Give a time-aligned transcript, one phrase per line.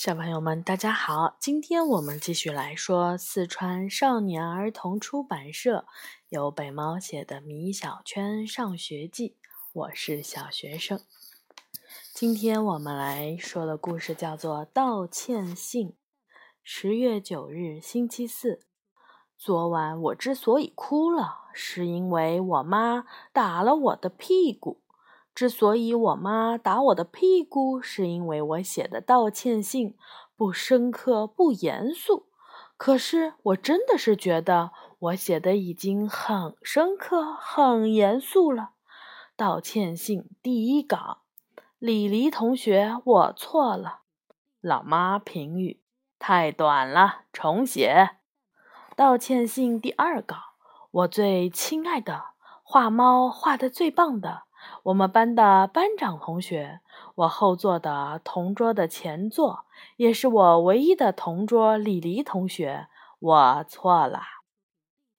[0.00, 1.36] 小朋友们，大家好！
[1.38, 5.84] 今天我们继续来说四川少年儿童出版社
[6.30, 9.28] 由北猫写的《米小圈上学记》，
[9.74, 10.98] 我是小学生。
[12.14, 15.88] 今天我们来说的故事叫做《道歉信》。
[16.62, 18.60] 十月九日，星期四。
[19.36, 23.04] 昨晚我之所以哭了，是因为我妈
[23.34, 24.80] 打了我的屁股。
[25.34, 29.96] 之所以我妈打我的屁股，是因为我写的道歉信
[30.36, 32.26] 不深刻、不严肃。
[32.76, 38.70] 可是我真的是觉得我写的已经很深刻、很严肃了。
[39.36, 41.22] 道歉信第一稿，
[41.78, 44.00] 李黎同学，我错了。
[44.60, 45.82] 老妈评语：
[46.18, 48.10] 太短了，重写。
[48.94, 50.36] 道歉信第二稿，
[50.90, 52.24] 我最亲爱的，
[52.62, 54.42] 画猫画的最棒的。
[54.84, 56.80] 我们班的班长同学，
[57.14, 59.66] 我后座的同桌的前座，
[59.96, 64.22] 也是我唯一的同桌李黎同学，我错了。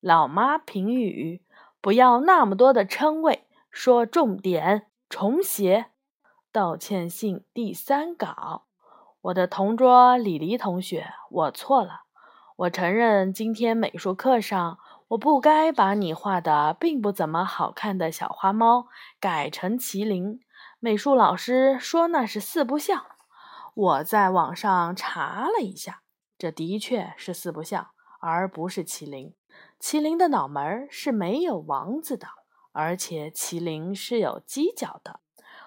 [0.00, 1.42] 老妈评语：
[1.80, 4.86] 不要那么多的称谓，说重点。
[5.08, 5.86] 重写。
[6.52, 8.66] 道歉信第三稿，
[9.22, 12.02] 我的同桌李黎同学，我错了。
[12.56, 14.78] 我承认今天美术课上。
[15.08, 20.40] 我不该把你画的并不怎么好看的小花猫改成麒麟。
[20.80, 23.06] 美术老师说那是四不像。
[23.74, 26.02] 我在网上查了一下，
[26.36, 27.88] 这的确是四不像，
[28.20, 29.34] 而不是麒麟。
[29.80, 32.28] 麒麟的脑门是没有王子的，
[32.72, 35.20] 而且麒麟是有犄角的。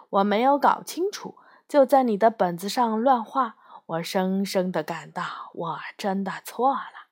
[0.09, 3.55] 我没有搞清楚，就在你的本子上乱画。
[3.88, 7.09] 我深深的感到，我真的错了。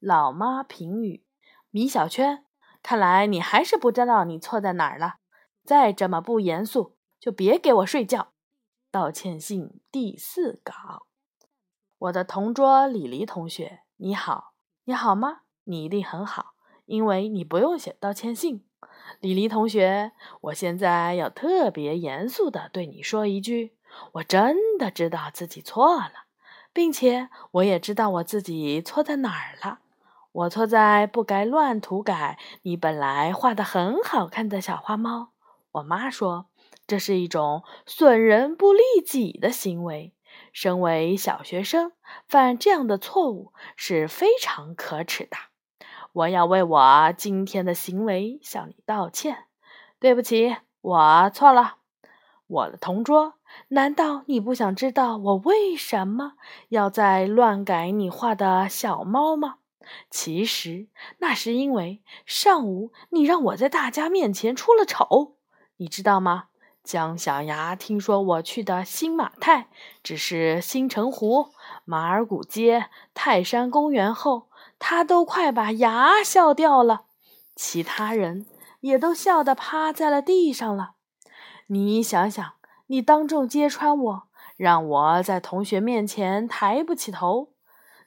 [0.00, 1.24] 老妈评语。
[1.72, 2.44] 米小圈，
[2.82, 5.16] 看来你还是不知道你错在哪儿了。
[5.64, 8.32] 再这么不严肃，就别给我睡觉。
[8.90, 11.06] 道歉信第四稿，
[11.98, 14.54] 我的同桌李黎同学，你好，
[14.84, 15.42] 你好吗？
[15.64, 16.54] 你一定很好，
[16.86, 18.66] 因为你不用写道歉信。
[19.20, 23.76] 李黎同学，我现在要特别严肃的对你说一句：
[24.14, 26.24] 我真的知道自己错了，
[26.72, 29.78] 并且我也知道我自己错在哪儿了。
[30.32, 35.30] 我错在不该乱涂改你本来画的很好看的小花猫。
[35.72, 36.46] 我妈说
[36.86, 40.14] 这是一种损人不利己的行为。
[40.52, 41.92] 身为小学生，
[42.28, 45.36] 犯这样的错误是非常可耻的。
[46.12, 49.46] 我要为我今天的行为向你道歉。
[49.98, 51.76] 对不起，我错了。
[52.46, 53.34] 我的同桌，
[53.68, 56.32] 难道你不想知道我为什么
[56.68, 59.56] 要在乱改你画的小猫吗？
[60.10, 65.36] 其实那是因为上午你让我在大家面前出了丑，
[65.76, 66.48] 你知道吗？
[66.82, 69.68] 姜小牙听说我去的新马泰
[70.02, 71.50] 只是新城湖、
[71.84, 74.48] 马尔古街、泰山公园后，
[74.78, 77.04] 他都快把牙笑掉了，
[77.54, 78.46] 其他人
[78.80, 80.92] 也都笑得趴在了地上了。
[81.66, 82.54] 你想想，
[82.86, 84.22] 你当众揭穿我，
[84.56, 87.52] 让我在同学面前抬不起头，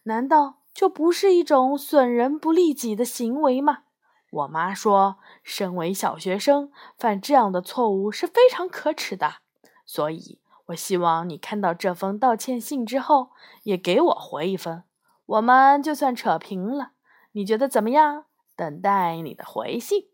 [0.04, 0.63] 难道？
[0.74, 3.84] 就不是一种损人不利己的行为吗？
[4.32, 9.36] 我妈说，身为小学生，犯这样的错误是非常可耻的。
[9.86, 13.30] 所以，我希望你看到这封道歉信之后，
[13.64, 14.84] 也给我回一封。
[15.26, 16.94] 我们就算扯平了，
[17.34, 18.26] 你觉得怎么样？
[18.56, 20.08] 等待你的回信。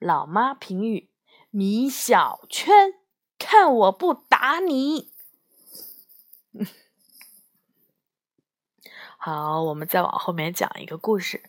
[0.00, 1.10] 老妈评语：
[1.50, 2.94] 米小圈，
[3.38, 5.12] 看我不打你！
[9.26, 11.44] 好，我们再往后面讲一个故事，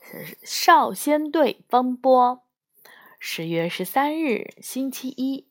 [0.00, 2.42] 是少先队风波。
[3.20, 5.46] 十月十三日，星期一，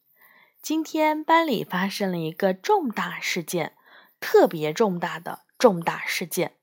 [0.62, 3.78] 今天班里发生了一个重大事件，
[4.20, 6.56] 特别重大的重大事件。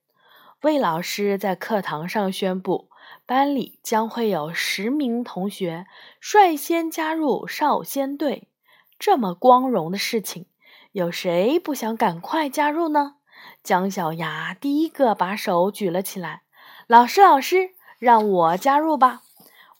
[0.60, 2.90] 魏老师在课堂上宣布，
[3.24, 5.86] 班里将会有十名同学
[6.20, 8.50] 率先加入少先队。
[8.98, 10.44] 这么光荣的事情，
[10.92, 13.15] 有谁不想赶快加入呢？
[13.62, 16.42] 姜小牙第一个把手举了起来。
[16.86, 19.22] 老师，老师，让我加入吧。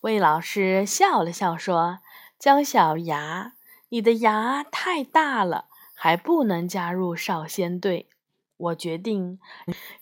[0.02, 1.98] 魏老师笑了笑说
[2.38, 3.54] ：“姜小牙，
[3.88, 8.08] 你的牙太大了，还不能加入少先队。
[8.56, 9.38] 我决定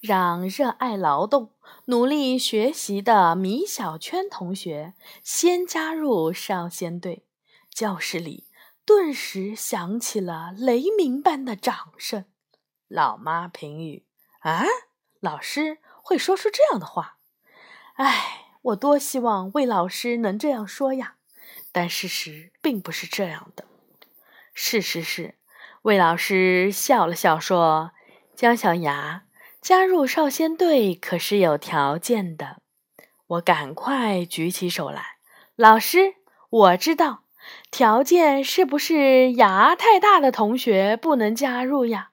[0.01, 1.51] 让热爱劳动、
[1.87, 7.25] 努力学习的米小圈同学先加入少先队。”
[7.75, 8.47] 教室里
[8.85, 12.25] 顿时响起了雷鸣般的掌声。
[12.89, 14.05] 老妈评语：
[14.41, 14.65] 啊，
[15.21, 17.17] 老师会说出这样的话？
[17.95, 21.17] 唉，我多希望魏老师能这样说呀！
[21.73, 23.65] 但事实并不是这样的。
[24.53, 25.35] 事实是，
[25.83, 27.93] 魏老师笑了笑说
[28.37, 29.25] ：“姜小牙，
[29.61, 32.59] 加入少先队可是有条件的。
[33.27, 35.17] 我赶快举起手来，
[35.57, 36.15] 老师，
[36.51, 37.25] 我知道，
[37.71, 42.11] 条件是不是牙太大的同学不能加入呀？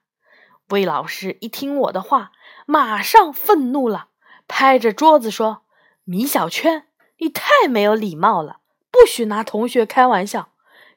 [0.72, 2.32] 魏老师一听我的话，
[2.64, 4.08] 马上愤怒了，
[4.48, 5.64] 拍着桌子说
[6.04, 6.86] ：“米小圈，
[7.18, 8.60] 你太没有礼貌了，
[8.90, 10.48] 不许拿同学开玩笑。”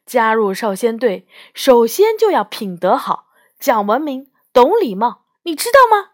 [0.06, 3.28] 加入少先队，首先就要品德好，
[3.60, 6.12] 讲文明，懂礼貌，你知道吗？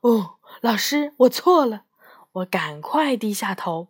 [0.00, 1.82] 哦，老师，我错了。
[2.32, 3.88] 我赶快低下头。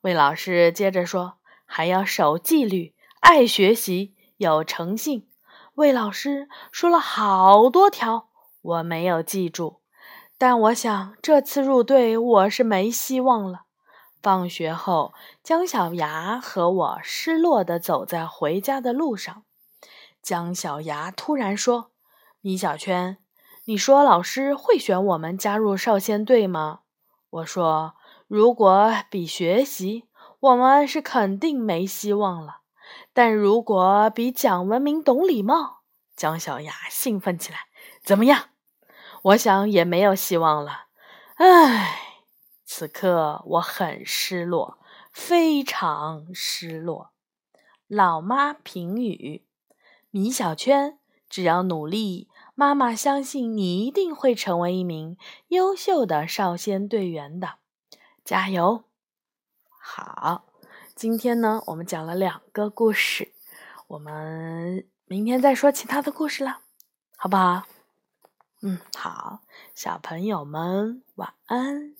[0.00, 1.34] 魏老师接着说
[1.64, 5.28] ：“还要守纪律，爱学习，有诚信。”
[5.76, 8.30] 魏老师说了好多条，
[8.64, 9.80] 我没有记住。
[10.36, 13.66] 但我想这次入队我是没希望了。
[14.20, 15.12] 放学后，
[15.42, 19.44] 姜小牙和我失落地走在回家的路上。
[20.22, 21.90] 姜小牙突然说
[22.40, 23.18] ：“米小圈，
[23.66, 26.80] 你说老师会选我们加入少先队吗？”
[27.28, 27.94] 我说
[28.26, 30.08] ：“如果比学习，
[30.40, 32.60] 我们是肯定没希望了。
[33.12, 35.82] 但如果比讲文明、懂礼貌，
[36.16, 37.58] 姜小牙兴奋起来。
[38.02, 38.48] 怎么样？
[39.24, 40.86] 我想也没有希望了。
[41.34, 42.00] 唉。”
[42.66, 44.78] 此刻我很失落，
[45.12, 47.12] 非常失落。
[47.86, 49.44] 老妈评语：
[50.10, 50.98] 米小圈，
[51.28, 55.16] 只要努力，妈妈相信你一定会成为一名
[55.48, 57.58] 优秀的少先队员的，
[58.24, 58.84] 加油！
[59.78, 60.46] 好，
[60.96, 63.34] 今天呢，我们讲了两个故事，
[63.86, 66.60] 我们明天再说其他的故事了，
[67.16, 67.73] 好不好？
[68.66, 69.40] 嗯，好，
[69.74, 71.93] 小朋友们晚安。